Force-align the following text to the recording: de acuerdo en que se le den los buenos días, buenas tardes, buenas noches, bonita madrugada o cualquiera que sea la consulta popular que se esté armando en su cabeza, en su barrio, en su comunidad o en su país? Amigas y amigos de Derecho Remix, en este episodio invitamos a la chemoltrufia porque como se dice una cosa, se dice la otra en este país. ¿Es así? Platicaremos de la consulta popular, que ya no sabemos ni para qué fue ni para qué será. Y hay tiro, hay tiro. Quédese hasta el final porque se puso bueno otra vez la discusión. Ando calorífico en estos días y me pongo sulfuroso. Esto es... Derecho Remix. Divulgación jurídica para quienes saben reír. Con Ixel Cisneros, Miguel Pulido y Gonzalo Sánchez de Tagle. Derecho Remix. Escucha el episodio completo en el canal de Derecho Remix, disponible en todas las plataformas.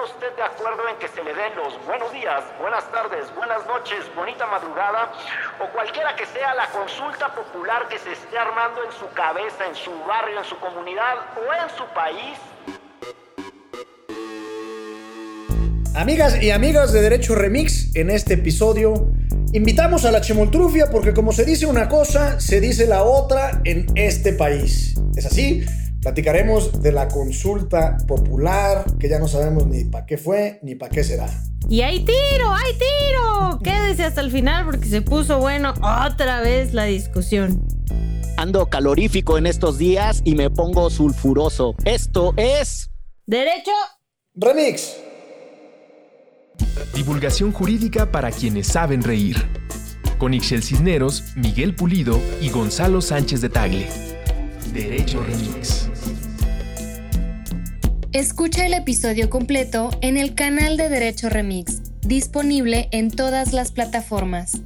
de 0.00 0.42
acuerdo 0.42 0.88
en 0.88 0.96
que 0.96 1.08
se 1.08 1.22
le 1.22 1.34
den 1.34 1.54
los 1.56 1.76
buenos 1.84 2.10
días, 2.10 2.42
buenas 2.58 2.90
tardes, 2.90 3.26
buenas 3.36 3.66
noches, 3.66 3.98
bonita 4.16 4.46
madrugada 4.46 5.12
o 5.60 5.70
cualquiera 5.74 6.16
que 6.16 6.24
sea 6.24 6.54
la 6.54 6.70
consulta 6.70 7.28
popular 7.34 7.86
que 7.86 7.98
se 7.98 8.12
esté 8.12 8.38
armando 8.38 8.82
en 8.82 8.92
su 8.92 9.06
cabeza, 9.12 9.66
en 9.68 9.74
su 9.74 9.92
barrio, 10.04 10.38
en 10.38 10.44
su 10.46 10.58
comunidad 10.58 11.16
o 11.36 11.52
en 11.52 11.76
su 11.76 11.84
país? 11.92 12.38
Amigas 15.94 16.42
y 16.42 16.50
amigos 16.50 16.94
de 16.94 17.02
Derecho 17.02 17.34
Remix, 17.34 17.94
en 17.94 18.08
este 18.08 18.34
episodio 18.34 18.94
invitamos 19.52 20.06
a 20.06 20.12
la 20.12 20.22
chemoltrufia 20.22 20.86
porque 20.90 21.12
como 21.12 21.32
se 21.32 21.44
dice 21.44 21.66
una 21.66 21.90
cosa, 21.90 22.40
se 22.40 22.58
dice 22.58 22.86
la 22.86 23.02
otra 23.02 23.60
en 23.64 23.84
este 23.96 24.32
país. 24.32 24.94
¿Es 25.14 25.26
así? 25.26 25.66
Platicaremos 26.00 26.80
de 26.82 26.92
la 26.92 27.08
consulta 27.08 27.98
popular, 28.08 28.84
que 28.98 29.08
ya 29.08 29.18
no 29.18 29.28
sabemos 29.28 29.66
ni 29.66 29.84
para 29.84 30.06
qué 30.06 30.16
fue 30.16 30.58
ni 30.62 30.74
para 30.74 30.90
qué 30.90 31.04
será. 31.04 31.28
Y 31.68 31.82
hay 31.82 32.00
tiro, 32.04 32.52
hay 32.52 32.72
tiro. 32.72 33.58
Quédese 33.62 34.04
hasta 34.04 34.22
el 34.22 34.30
final 34.30 34.64
porque 34.64 34.88
se 34.88 35.02
puso 35.02 35.38
bueno 35.38 35.74
otra 35.82 36.40
vez 36.40 36.72
la 36.72 36.84
discusión. 36.84 37.62
Ando 38.38 38.66
calorífico 38.66 39.36
en 39.36 39.46
estos 39.46 39.76
días 39.76 40.22
y 40.24 40.34
me 40.34 40.48
pongo 40.48 40.88
sulfuroso. 40.88 41.74
Esto 41.84 42.32
es... 42.36 42.90
Derecho 43.26 43.70
Remix. 44.34 44.96
Divulgación 46.94 47.52
jurídica 47.52 48.10
para 48.10 48.30
quienes 48.30 48.68
saben 48.68 49.02
reír. 49.02 49.36
Con 50.18 50.32
Ixel 50.32 50.62
Cisneros, 50.62 51.36
Miguel 51.36 51.74
Pulido 51.74 52.18
y 52.40 52.48
Gonzalo 52.48 53.02
Sánchez 53.02 53.42
de 53.42 53.50
Tagle. 53.50 54.09
Derecho 54.72 55.20
Remix. 55.22 55.88
Escucha 58.12 58.66
el 58.66 58.74
episodio 58.74 59.28
completo 59.28 59.90
en 60.00 60.16
el 60.16 60.34
canal 60.34 60.76
de 60.76 60.88
Derecho 60.88 61.28
Remix, 61.28 61.82
disponible 62.02 62.88
en 62.92 63.10
todas 63.10 63.52
las 63.52 63.72
plataformas. 63.72 64.60